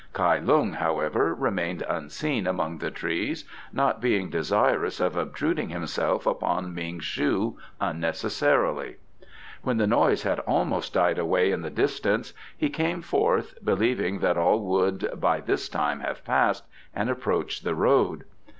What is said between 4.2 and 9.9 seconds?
desirous of obtruding himself upon Ming shu unnecessarily. When the